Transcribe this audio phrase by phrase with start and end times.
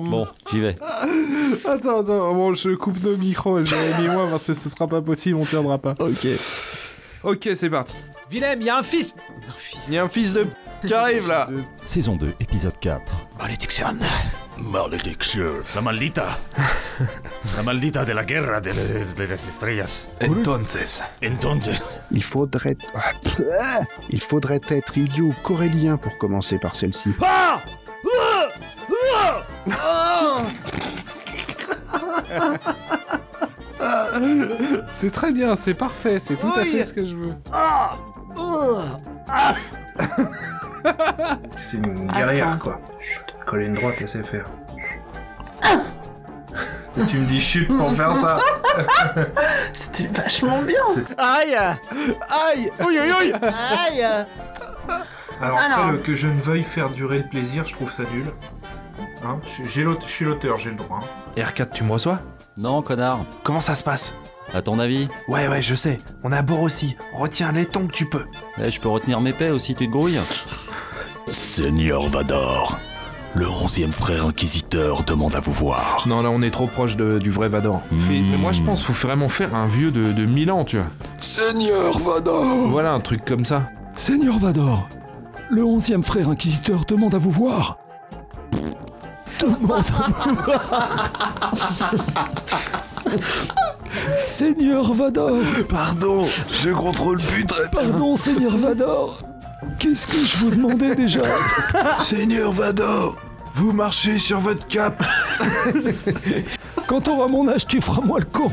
[0.00, 0.76] Bon, j'y vais.
[1.64, 5.00] Attends, attends, bon, je coupe nos micros, Jérémy et moi, parce que ce sera pas
[5.02, 5.94] possible, on tiendra pas.
[5.98, 6.26] Ok.
[7.24, 7.94] Ok, c'est parti.
[8.30, 9.14] Willem, il y a un fils
[9.88, 10.46] Il y a un fils de
[10.84, 11.48] qui arrive là.
[11.82, 13.12] Saison 2, épisode 4.
[14.60, 15.62] Malediction.
[15.74, 16.38] La maldita.
[17.56, 20.06] La maldita de la guerra de, de- de las estrellas.
[20.20, 21.02] Entonces.
[21.22, 21.80] Entonces.
[22.10, 22.76] Il faudrait...
[22.94, 23.12] Ah,
[24.10, 27.12] Il faudrait être idiot corélien pour commencer par celle-ci.
[34.90, 37.34] C'est très bien, c'est parfait, c'est tout à fait ce que je veux.
[41.60, 42.80] C'est une guerrière, quoi.
[42.98, 44.44] Chut, coller une droite, laissez faire.
[47.00, 48.40] Et tu me dis chute pour faire ça.
[49.72, 50.80] C'était vachement bien.
[51.16, 54.02] Aïe Aïe Aïe aïe aïe Aïe
[55.40, 55.78] Alors, Alors.
[55.78, 58.26] après, le- que je ne veuille faire durer le plaisir, je trouve ça nul.
[59.24, 60.98] Hein, je, suis- j'ai l'aute- je suis l'auteur, j'ai le droit.
[61.02, 61.40] hein.
[61.40, 62.18] R4, tu me reçois?
[62.56, 63.20] Non, connard.
[63.44, 64.14] Comment ça se passe?
[64.52, 65.08] À ton avis?
[65.28, 66.00] Ouais, ouais, je sais.
[66.24, 66.96] On a bord aussi.
[67.12, 68.24] Retiens les tons que tu peux.
[68.60, 70.18] Eh, Je peux retenir mes paix aussi, tu te grouilles
[71.26, 72.78] Seigneur Vador.
[73.34, 76.04] Le onzième frère inquisiteur demande à vous voir.
[76.08, 77.82] Non, là, on est trop proche de- du vrai Vador.
[77.92, 77.98] Hmm.
[78.08, 80.76] Mais moi, je pense qu'il faut vraiment faire un vieux de, de 1000 ans, tu
[80.76, 80.86] vois.
[81.18, 83.68] Seigneur Vador Voilà, un truc comme ça.
[83.94, 84.88] Seigneur Vador
[85.50, 87.78] Le onzième frère inquisiteur demande à vous voir.
[89.40, 91.52] Demande à vous voir.
[94.20, 95.36] Seigneur Vador
[95.68, 99.18] Pardon, je contrôle plus très Pardon, Seigneur Vador
[99.78, 101.20] Qu'est-ce que je vous demandais déjà
[102.00, 103.16] Seigneur Vador,
[103.54, 105.02] vous marchez sur votre cape.
[106.86, 108.50] Quand t'auras mon âge, tu feras moi le con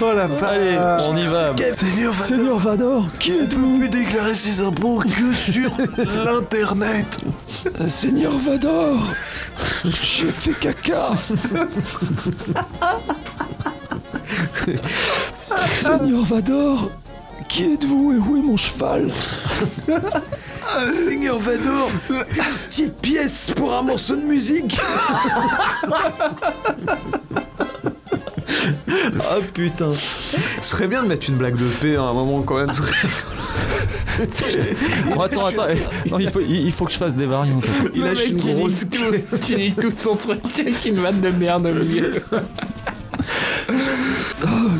[0.00, 0.76] Oh la Allez,
[1.08, 1.52] on y va.
[1.70, 5.70] Seigneur Vador, Seigneur Vador, qui êtes-vous peut déclarer ses impôts que sur
[6.24, 7.06] l'internet.
[7.86, 8.98] Seigneur Vador
[9.84, 11.10] J'ai fait caca
[15.68, 16.90] Seigneur Vador
[17.52, 19.10] Qui êtes-vous et où est mon cheval?
[20.90, 21.90] Seigneur Vador,
[22.66, 24.80] Petite pièce pour un morceau de musique
[29.20, 32.56] Ah putain Ce serait bien de mettre une blague de paix à un moment quand
[32.56, 32.72] même.
[35.14, 35.66] Bon, attends, attends.
[35.70, 37.64] eh, Non, il faut, il, il faut que je fasse des variantes.
[37.94, 38.86] Il lâche une grosse
[39.50, 42.22] Il dit tout son truc avec une vanne de merde au milieu.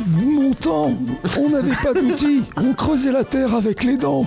[0.07, 0.93] Mon temps
[1.39, 4.27] On n'avait pas d'outils On creusait la terre avec les dents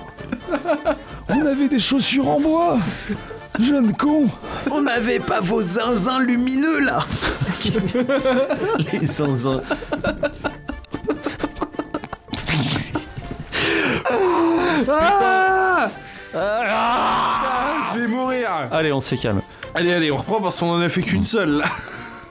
[1.30, 2.78] On avait des chaussures en bois
[3.60, 4.26] Jeune con
[4.72, 7.00] On n'avait pas vos zinzins lumineux là
[8.92, 9.62] Les zinzins.
[14.88, 15.90] Ah
[17.94, 18.50] Je vais mourir.
[18.72, 19.42] Allez, on se calme.
[19.74, 21.66] Allez, allez, on reprend parce qu'on en a fait qu'une seule là.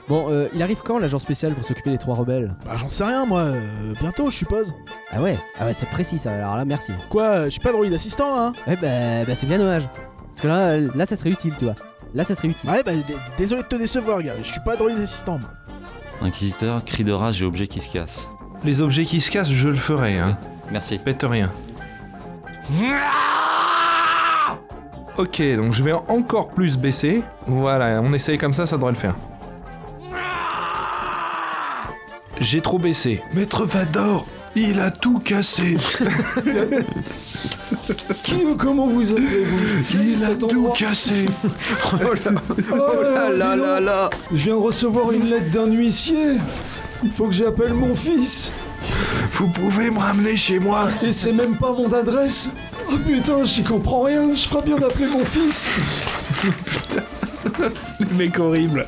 [0.08, 2.54] Bon, euh, il arrive quand l'agent spécial pour s'occuper des trois rebelles?
[2.66, 4.74] Bah j'en sais rien moi, euh, bientôt je suppose.
[5.10, 6.92] Ah ouais Ah ouais, c'est précis ça, alors là, merci.
[7.08, 8.52] Quoi, je suis pas droïde assistant hein?
[8.66, 9.88] Ouais, bah, bah c'est bien dommage.
[10.28, 11.74] Parce que là, là, ça serait utile, tu vois.
[12.12, 12.68] Là, ça serait utile.
[12.68, 12.92] Ouais bah
[13.38, 15.50] désolé de te décevoir gars, je suis pas droïde assistant moi.
[16.20, 18.28] Inquisiteur, cri de race, j'ai objet qui se casse.
[18.62, 20.38] Les objets qui se cassent, je le ferai, hein.
[20.70, 20.98] Merci.
[20.98, 21.50] Pète rien.
[25.16, 27.22] Ok, donc je vais encore plus baisser.
[27.46, 29.14] Voilà, on essaye comme ça, ça devrait le faire.
[32.40, 33.22] J'ai trop baissé.
[33.32, 35.76] Maître Vador, il a tout cassé.
[38.24, 39.84] Qui ou comment vous appelez-vous?
[40.02, 41.26] Il a tout cassé.
[42.72, 46.36] Oh là là là là Je viens de recevoir une lettre d'un huissier
[47.14, 48.52] Faut que j'appelle mon fils
[49.34, 50.88] Vous pouvez me ramener chez moi.
[51.02, 52.50] Et c'est même pas mon adresse
[52.90, 55.70] Oh putain, j'y comprends rien, je ferai bien d'appeler mon fils
[58.00, 58.86] Le mec horrible.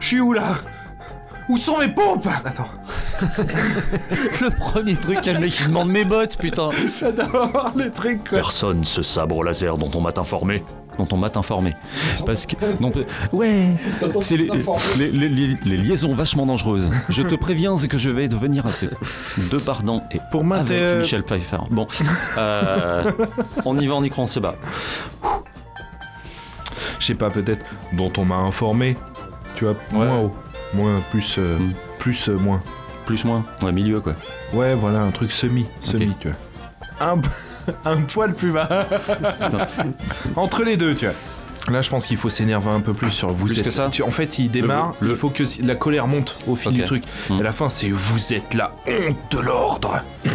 [0.00, 0.54] Je suis où là?
[1.48, 2.26] Où sont mes pompes?
[2.44, 2.68] Attends.
[4.40, 6.70] Le premier truc, il y a le mec qui demande mes bottes, putain.
[7.00, 8.38] J'adore les trucs quoi.
[8.38, 10.62] Personne ce sabre au laser dont on m'a informé.
[10.98, 11.74] Dont on m'a informé.
[12.26, 12.54] Parce que.
[12.80, 12.92] Non,
[13.32, 13.68] ouais.
[14.20, 14.48] C'est les,
[14.98, 16.90] les, les- les- les liaisons vachement dangereuses.
[17.08, 18.64] Je te préviens que je vais devenir
[19.50, 21.56] de pardon et Pour avec m'inter- Michel Pfeiffer.
[21.70, 21.86] Bon,
[22.38, 23.10] euh,
[23.64, 24.54] on y va, on y croit, on se bat.
[27.00, 28.96] Je sais pas, peut-être dont on m'a informé.
[29.54, 30.34] Tu tu vois, moins haut.
[30.74, 31.72] Moins, plus, euh, Hmm.
[31.98, 32.62] plus, euh, moins.
[33.06, 33.44] Plus moins.
[33.62, 34.14] Ouais, milieu quoi.
[34.52, 36.36] Ouais, voilà, un truc semi, semi, tu vois.
[37.00, 37.20] Un,
[37.84, 38.68] un poil plus bas.
[40.36, 41.14] Entre les deux, tu vois.
[41.72, 43.64] Là, je pense qu'il faut s'énerver un peu plus sur vous Plus êtes.
[43.64, 44.94] que ça tu- en fait, il démarre.
[45.00, 47.04] le- Il faut que la colère monte au fil du truc.
[47.30, 47.36] Hmm.
[47.36, 50.02] Et à la fin, c'est vous êtes la honte de l'ordre.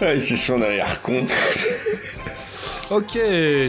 [0.00, 1.24] Ah, j'ai son arrière-con.
[2.90, 3.18] Ok,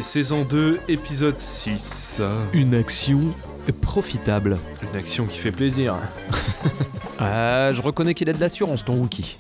[0.04, 2.22] saison 2, épisode 6.
[2.54, 3.20] Une action
[3.82, 4.58] profitable.
[4.84, 5.96] Une action qui fait plaisir.
[7.18, 9.38] Ah, je reconnais qu'il a de l'assurance, ton Wookie.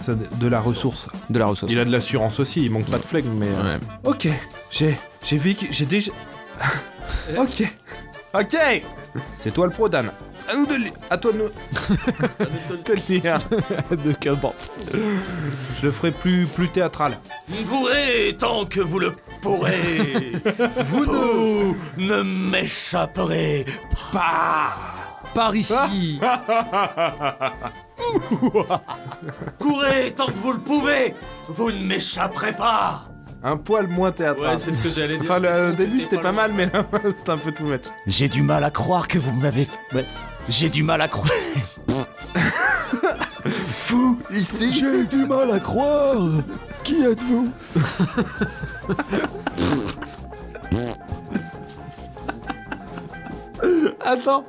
[0.00, 1.08] Ça, de la ressource.
[1.28, 1.72] De la ressource.
[1.72, 3.48] Il a de l'assurance aussi, il manque pas de flegme, mais.
[3.48, 3.80] euh, Ouais.
[4.04, 4.28] Ok,
[4.70, 4.96] j'ai.
[5.24, 5.66] J'ai vécu.
[5.72, 6.12] J'ai déjà.
[7.36, 7.64] ok.
[8.34, 8.56] Ok
[9.34, 10.12] C'est toi le pro, Dan.
[10.48, 11.48] À nous de le- À toi de nous.
[12.86, 14.54] de de Cabot.
[14.92, 17.18] Je le ferai plus, plus théâtral.
[17.68, 20.32] Courez tant que vous le pourrez.
[20.88, 23.64] vous ne m'échapperez
[24.12, 24.72] pas.
[25.34, 26.18] Par ici
[29.58, 31.14] Courez tant que vous le pouvez.
[31.48, 33.07] Vous ne m'échapperez pas.
[33.42, 34.58] Un poil moins théâtral.
[34.58, 36.84] ce que j'allais Enfin, le, au début c'était pas mal, mais là,
[37.16, 37.82] c'était un peu tout much.
[38.06, 39.68] J'ai du mal à croire que vous m'avez.
[39.92, 40.06] Ouais.
[40.48, 41.28] J'ai du mal à croire.
[43.86, 44.72] Vous, ici?
[44.72, 46.16] J'ai du mal à croire
[46.84, 47.50] Qui êtes-vous?
[54.04, 54.44] Attends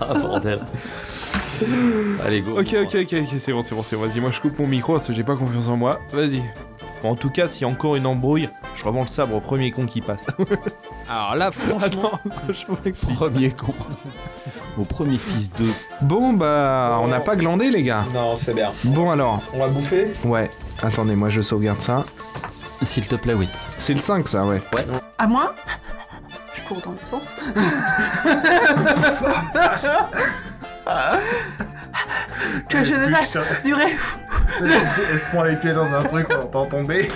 [0.00, 0.60] Ah bordel.
[2.24, 2.58] Allez go.
[2.58, 4.06] Ok, ok, ok, ok, c'est bon, c'est bon, c'est bon.
[4.06, 6.00] Vas-y, moi je coupe mon micro parce que j'ai pas confiance en moi.
[6.12, 6.42] Vas-y.
[7.02, 9.40] Bon, en tout cas, s'il y a encore une embrouille, je revends le sabre au
[9.40, 10.26] premier con qui passe.
[11.08, 12.12] Alors là, franchement,
[12.48, 13.74] je vois que- Premier con.
[14.78, 15.66] Au premier fils de.
[16.02, 18.04] Bon, bah, on n'a pas glandé, les gars.
[18.14, 18.70] Non, c'est bien.
[18.84, 19.42] Bon, alors.
[19.52, 20.50] On va bouffer Ouais.
[20.82, 22.04] Attendez, moi je sauvegarde ça.
[22.82, 23.48] S'il te plaît, oui.
[23.78, 24.60] C'est le 5, ça, ouais.
[25.18, 25.54] À moi?
[26.54, 27.34] Je cours dans le sens.
[32.68, 33.96] que je ne fasse durer.
[34.62, 37.08] Elle se prend les pieds dans un truc, on entend tomber.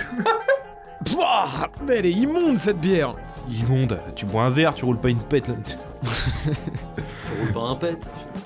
[1.05, 3.15] Pouah Mais elle est immonde cette bière
[3.49, 4.01] Immonde.
[4.15, 5.49] Tu bois un verre, tu roules pas une pète.
[5.49, 5.55] Là.
[7.39, 7.99] Roule pas un pet.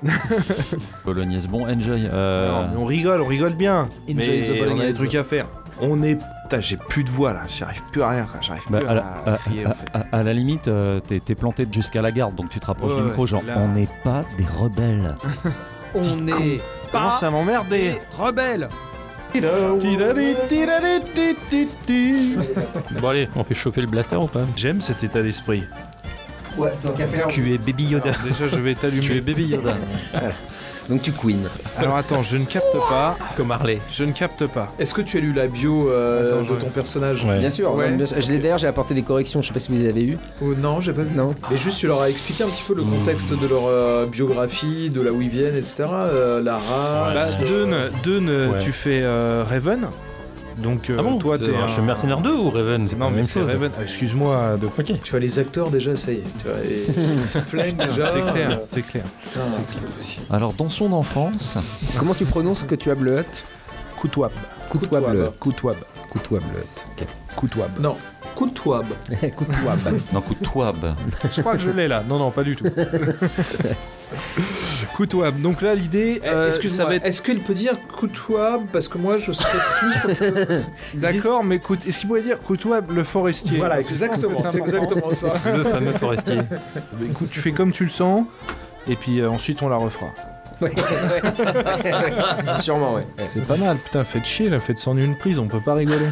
[1.05, 2.09] Bolognaise bon, enjoy.
[2.13, 3.89] Euh, Non, on rigole, on rigole bien.
[4.09, 4.97] Enjoy mais the on a des bolognaise.
[4.97, 5.47] trucs à faire.
[5.81, 6.19] On est.
[6.45, 8.41] Putain, j'ai plus de voix là, j'arrive plus à rien, quoi.
[8.43, 9.87] J'arrive Bah, plus à, à, la, à- crier, en fait.
[9.95, 12.99] à- à la limite, euh, t'es planté jusqu'à la garde, donc tu te rapproches Ouais,
[13.01, 15.17] du micro, ouais, genre là- on n'est pas des rebelles.
[15.97, 16.61] On est
[16.93, 17.99] pas à m'emmerder.
[18.19, 18.69] rebelles
[23.01, 24.43] Bon allez, on fait chauffer le blaster ou pas?
[24.57, 25.65] J'aime cet état d'esprit.
[26.57, 27.27] Ouais, tant qu'à faire.
[27.29, 28.11] Tu es Baby Yoda.
[28.11, 29.03] Alors, déjà, je vais t'allumer.
[29.03, 29.75] tu es Baby Yoda.
[30.89, 31.49] Donc tu queen.
[31.79, 33.17] Alors attends, je ne capte pas.
[33.39, 33.79] Comme Harley.
[33.91, 34.71] Je ne capte pas.
[34.79, 37.75] Est-ce que tu as lu la bio euh, Attends, de je- ton personnage Bien sûr,
[37.75, 37.89] Ouais.
[37.91, 38.21] non, bien sûr.
[38.21, 40.19] Je l'ai d'ailleurs, j'ai apporté des corrections, je sais pas si vous les avez eues.
[40.43, 41.17] Oh, non, j'ai pas vu.
[41.17, 41.35] Non.
[41.51, 44.91] Mais juste, tu leur as expliqué un petit peu le contexte de leur euh, biographie,
[44.91, 45.85] de là où ils viennent, etc.
[45.91, 47.39] euh, la race.
[47.39, 48.61] Bah, Dune, Dune, Ouais.
[48.63, 49.87] tu fais euh, Raven.
[50.59, 51.67] Donc euh, toi, t'es un...
[51.67, 53.51] Je suis Mercenaire 2 ou Raven C'est Non, pas la même c'est chose.
[53.51, 53.71] Raven.
[53.79, 55.01] Ah, Excuse-moi de quoi Ok.
[55.03, 56.25] Tu vois, les acteurs déjà, ça y est.
[56.41, 58.11] Tu vois, ils se plaignent déjà.
[58.13, 59.05] C'est clair, Euh, c'est clair.
[59.23, 59.41] Putain.
[60.35, 61.59] Alors dans son enfance,
[61.99, 63.25] Comment tu prononces que tu as bleuet
[63.97, 64.33] Coutouab.
[64.69, 65.39] Coutouab.
[66.11, 66.65] Coutois bleuet.
[67.01, 67.07] Ok.
[67.37, 67.71] Coutouab.
[67.81, 67.97] Non,
[68.35, 68.53] d'un coup de
[70.45, 70.95] toab.
[71.35, 72.03] Je crois que je l'ai là.
[72.09, 72.65] Non, non, pas du tout.
[74.95, 75.41] Coutouab.
[75.41, 77.05] Donc là, l'idée, euh, ça Excuse-moi, va être...
[77.07, 77.75] est-ce qu'il peut dire
[78.09, 80.15] toab Parce que moi, je serais plus.
[80.17, 80.61] que-
[80.95, 81.87] D'accord, mais coute...
[81.87, 84.35] est-ce qu'il pourrait dire Coutouab le forestier voilà, exactement.
[84.35, 85.35] C'est exactement ça.
[85.57, 86.39] Le fameux forestier.
[87.03, 88.25] Écoute, tu fais comme tu le sens,
[88.87, 90.07] et puis euh, ensuite on la refera.
[90.61, 90.75] Ouais, ouais,
[91.85, 92.61] ouais.
[92.61, 93.07] Sûrement, ouais.
[93.33, 96.07] C'est pas mal, putain, faites chier, là, faites s'en une prise, on peut pas rigoler.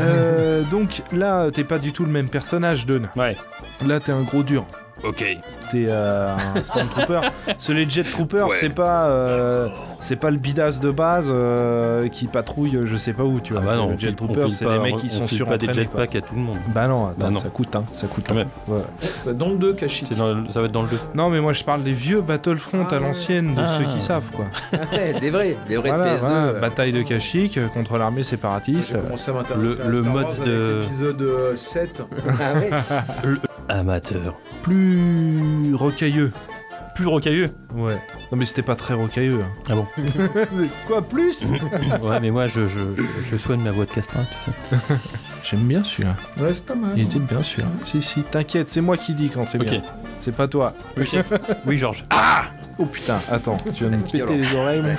[0.00, 3.02] euh, donc là, t'es pas du tout le même personnage, Dun.
[3.16, 3.36] Ouais.
[3.86, 4.66] Là, t'es un gros dur.
[5.04, 5.24] Ok.
[5.70, 7.20] T'es euh, un Stormtrooper.
[7.58, 8.56] Ce les Jet Trooper, Ouais.
[8.58, 9.68] c'est pas, euh,
[10.00, 13.62] c'est pas le bidas de base euh, qui patrouille, je sais pas où, tu vois.
[13.64, 15.72] Ah bah non, le Jet Trooper, c'est les mecs qui on sont sur pas des
[15.72, 16.56] jetpacks à tout le monde.
[16.74, 17.40] Bah non, attends, Bah non.
[17.40, 18.24] ça coûte, hein, ça coûte.
[18.26, 18.48] Quand même.
[18.66, 19.34] Ouais.
[19.34, 20.08] Dans le 2, Kashyyyk.
[20.08, 20.98] C'est dans le- ça va être dans le 2.
[21.14, 23.06] Non, mais moi je parle des vieux Battlefront Ah à ouais.
[23.06, 23.78] l'ancienne, de Ah.
[23.78, 24.46] ceux qui savent, quoi.
[24.92, 26.20] Ouais, des vrais, des vrais Voilà, de PS2.
[26.20, 26.60] voilà, euh.
[26.60, 28.92] Bataille de Kashyyyk euh, contre l'armée séparatiste.
[28.94, 32.02] J'ai commencé à m'intéresser Le- à le Star mode Wars de- avec l'épisode euh, 7.
[32.40, 32.70] Ah ouais
[33.68, 34.36] Amateur.
[34.62, 36.32] Plus rocailleux.
[36.94, 37.50] Plus rocailleux.
[37.74, 38.00] Ouais.
[38.32, 39.40] Non mais c'était pas très rocailleux.
[39.42, 39.48] hein.
[39.70, 39.86] Ah bon
[40.86, 41.44] Quoi plus
[42.02, 44.96] Ouais, mais moi je, je, je, je soigne ma voix de castrat, tu sais.
[45.44, 46.16] J'aime bien celui-là.
[46.40, 46.90] Ouais, c'est pas mal.
[46.96, 47.68] Il était bien celui-là.
[47.86, 49.68] Si si, t'inquiète, c'est moi qui dis quand c'est Ok.
[49.68, 49.82] bien.
[50.16, 50.74] C'est pas toi.
[50.96, 51.32] Oui, chef.
[51.64, 52.02] Oui, Georges.
[52.80, 54.94] Oh putain, attends, tu viens de me péter les oreilles, mon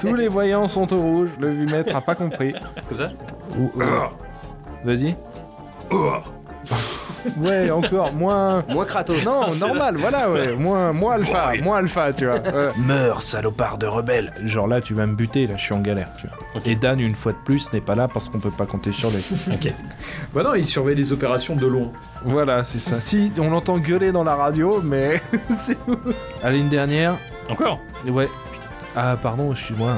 [0.00, 2.52] Tous les voyants sont au rouge, le vumètre a pas compris.
[2.88, 3.10] Comme ça
[3.58, 3.82] Ou- ou-
[4.84, 5.16] Vas-y.
[7.36, 8.64] Ouais, encore, moins...
[8.68, 9.24] Moins Kratos.
[9.24, 10.54] Non, normal, voilà, ouais.
[10.54, 12.36] Moins, moins alpha, moins alpha, tu vois.
[12.36, 12.70] Ouais.
[12.86, 14.32] Meurs, salopard de rebelle.
[14.44, 16.62] Genre là, tu vas me buter, là, je suis en galère, tu vois.
[16.64, 19.10] Et Dan, une fois de plus, n'est pas là parce qu'on peut pas compter sur
[19.10, 19.24] lui.
[19.52, 19.72] Ok.
[20.34, 21.92] Bah non, il surveille les opérations de loin.
[22.24, 23.00] Voilà, c'est ça.
[23.00, 25.20] Si, on l'entend gueuler dans la radio, mais
[25.58, 25.98] c'est tout.
[26.42, 27.16] Allez, une dernière.
[27.50, 27.78] Encore?
[28.06, 28.28] Ouais.
[28.96, 29.92] Ah, pardon, excuse-moi.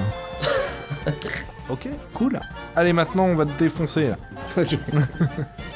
[1.68, 2.40] ok, cool.
[2.76, 4.16] Allez, maintenant, on va te défoncer, là.
[4.56, 4.78] Ok.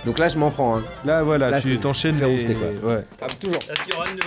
[0.06, 0.76] Donc là, je m'en prends.
[0.78, 0.82] Hein.
[1.04, 2.46] Là, voilà, Là, tu t'enchaînes les...
[2.82, 3.04] Ouais.
[3.22, 3.56] Ah, toujours.
[3.56, 4.18] Est-ce qu'il y aura une.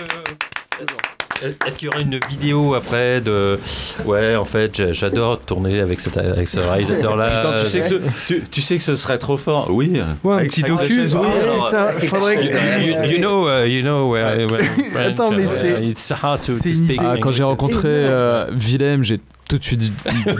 [1.66, 3.60] Est-ce qu'il y aura une vidéo après de.
[4.04, 7.40] Ouais, en fait, j'a- j'adore tourner avec, cet, avec ce réalisateur-là.
[7.42, 7.94] Putain, tu sais, que ce,
[8.26, 9.68] tu, tu sais que ce serait trop fort.
[9.70, 10.00] Oui.
[10.24, 11.00] Ouais, un Avec- petit docu.
[11.00, 12.42] oui, Oh, alors, putain, faudrait que...
[12.84, 14.68] You, you know, uh, you know, where, where
[15.06, 17.86] Attends, mais uh, c'est- It's hard to, to c'est une speak Ah, quand j'ai rencontré
[17.88, 19.92] euh, Willem, j'ai tout de suite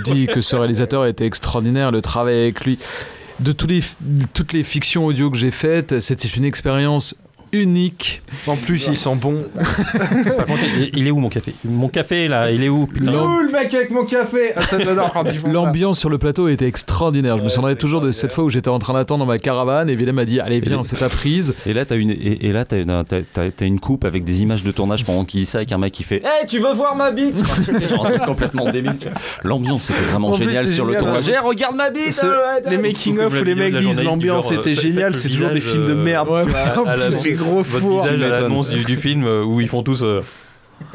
[0.05, 2.77] dit que ce réalisateur était extraordinaire, le travail avec lui.
[3.41, 3.83] De tous les,
[4.35, 7.15] toutes les fictions audio que j'ai faites, c'était une expérience
[7.53, 8.23] unique.
[8.47, 9.39] En plus, il sent bon.
[9.55, 11.53] Par contre, il, il est où mon café?
[11.65, 12.87] Mon café là, il est où?
[12.87, 15.53] Putain le mec avec mon café Ah, ça j'adore quand ils font ça.
[15.53, 17.37] L'ambiance sur le plateau était extraordinaire.
[17.39, 19.89] Je me souviendrai toujours de cette fois où j'étais en train d'attendre dans ma caravane
[19.91, 21.55] et Willem m'a dit Allez, viens, c'est ta prise.
[21.67, 24.25] Et là, t'as une, et, et là, t'as une, t'as- t'as- t'as une coupe avec
[24.25, 26.59] des images de tournage pendant qu'il dit ça avec un mec qui fait Hey, tu
[26.59, 27.37] veux voir ma bite?
[27.89, 28.97] Genre un truc complètement débile.
[29.01, 29.17] tu vois.
[29.45, 31.29] L'ambiance était vraiment En plus, géniale c'est sur le génial, tournage.
[31.29, 31.33] hein.
[31.43, 35.15] Eh, regarde ma bite Ce- euh, les making-of où les mecs disent l'ambiance était géniale,
[35.15, 36.29] c'est toujours des films de merde.
[36.45, 36.89] tu vois.
[36.89, 38.03] à la- C'est gros Votre four.
[38.03, 40.03] visage à l'annonce du, du film euh, où ils font tous.
[40.03, 40.21] euh,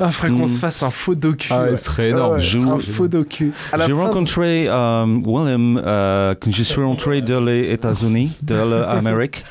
[0.00, 0.48] Ah, faudrait qu'on Mm.
[0.48, 1.48] se fasse un faux docu.
[1.50, 1.76] Ah, ouais.
[1.76, 2.32] ce serait énorme.
[2.32, 3.52] Ah ouais, Je- un faux docu.
[3.86, 9.44] J'ai rencontré euh, Willem euh, quand je suis rentré de les États-Unis, de l'Amérique.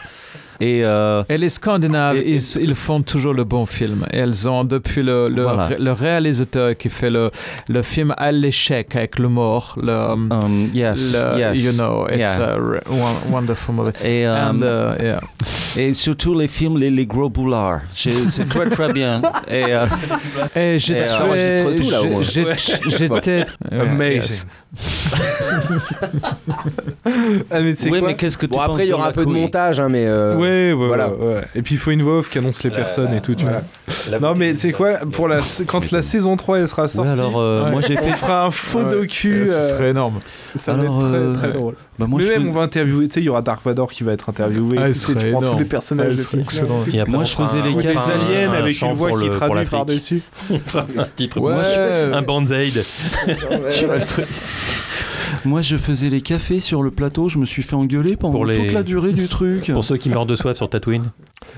[0.61, 4.05] Et euh, Et les Scandinaves, Et- ils, ils font toujours le bon film.
[4.13, 5.65] Et elles ont, depuis le, le, Voilà.
[5.67, 7.31] ré- le réalisateur qui fait le,
[7.67, 11.63] le film à l'échec avec le mort, le, um, yes, le- yes.
[11.63, 12.55] you know, it's Yeah.
[12.55, 12.57] a
[13.31, 13.91] wonderful movie.
[14.05, 15.19] Et, And, uh, yeah.
[15.77, 17.81] et surtout les films, les, les gros boulards.
[17.95, 19.19] C'est très très bien.
[19.49, 19.87] Et, euh,
[20.55, 21.09] Et euh, J'étais.
[21.23, 21.65] Ouais,
[23.71, 24.47] Amazing.
[27.51, 29.09] Ah, mais oui, quoi mais qu'est-ce que tu Bon, penses après, il y aura de
[29.09, 30.05] un peu de montage, hein, mais.
[30.05, 31.09] euh, Ouais, ouais, Voilà.
[31.09, 31.41] ouais, ouais.
[31.55, 33.61] Et puis il faut une voix off qui annonce les personnes et tout, tu vois.
[34.19, 37.09] Non, mais tu sais quoi, pour la, quand la saison 3 elle sera Ouais, sortie,
[37.11, 37.71] alors euh, Ouais.
[37.71, 38.09] moi j'ai on fait.
[38.11, 38.91] fera un faux Ouais.
[38.91, 39.45] docu.
[39.47, 40.19] Ce euh, serait énorme.
[40.55, 41.75] ça va être très, euh, très drôle.
[41.99, 43.63] Bah, moi, mais je même, fais- on va interviewer, tu sais, il y aura Dark
[43.63, 44.77] Vador qui va être interviewé.
[44.79, 45.59] Ah, tu sais, tu serait prends tous énorme.
[45.59, 48.53] les personnages Ah, de et après, Moi, on je faisais les Ou des aliens un
[48.53, 50.21] avec une voix qui le- traduit par-dessus.
[50.49, 51.39] un titre.
[51.39, 51.53] Ouais.
[51.53, 52.83] Moi, je- un band-aid.
[55.45, 58.45] Moi je faisais les cafés sur le plateau, je me suis fait engueuler pendant Pour
[58.45, 59.71] les- toute la durée du truc.
[59.71, 61.11] Pour ceux qui meurent de soif sur Tatooine.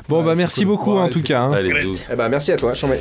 [0.09, 0.67] Bon, Ouais, bah merci cool.
[0.67, 1.41] beaucoup Ouais, en tout cas.
[1.41, 1.51] hein.
[1.51, 1.93] Allez, bisous.
[2.11, 2.99] Eh ben, merci à toi, Chambé.